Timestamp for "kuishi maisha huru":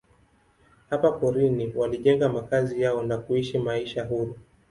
3.17-4.35